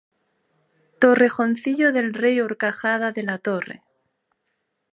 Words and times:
Torrejoncillo 0.97 1.93
del 1.93 2.15
Rey-Horcajada 2.15 3.11
de 3.11 3.21
la 3.21 3.37
Torre. 3.37 3.83